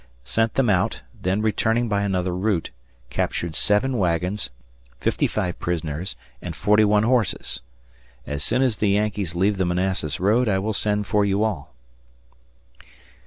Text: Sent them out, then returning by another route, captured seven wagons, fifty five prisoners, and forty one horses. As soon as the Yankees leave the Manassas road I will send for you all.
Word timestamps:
Sent 0.25 0.55
them 0.55 0.67
out, 0.67 1.01
then 1.13 1.43
returning 1.43 1.87
by 1.87 2.01
another 2.01 2.35
route, 2.35 2.71
captured 3.11 3.53
seven 3.55 3.99
wagons, 3.99 4.49
fifty 4.99 5.27
five 5.27 5.59
prisoners, 5.59 6.15
and 6.41 6.55
forty 6.55 6.83
one 6.83 7.03
horses. 7.03 7.61
As 8.25 8.43
soon 8.43 8.63
as 8.63 8.77
the 8.77 8.89
Yankees 8.89 9.35
leave 9.35 9.57
the 9.57 9.65
Manassas 9.67 10.19
road 10.19 10.49
I 10.49 10.57
will 10.57 10.73
send 10.73 11.05
for 11.05 11.23
you 11.23 11.43
all. 11.43 11.75